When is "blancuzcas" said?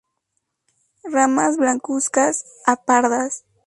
1.57-2.43